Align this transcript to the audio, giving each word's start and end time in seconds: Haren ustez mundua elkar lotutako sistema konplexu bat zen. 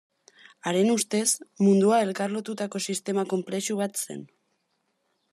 Haren 0.69 0.87
ustez 0.93 1.25
mundua 1.65 1.99
elkar 2.05 2.33
lotutako 2.37 2.81
sistema 2.93 3.25
konplexu 3.35 3.77
bat 3.83 4.01
zen. 4.07 4.25